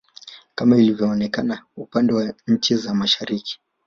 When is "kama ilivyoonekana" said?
0.55-1.63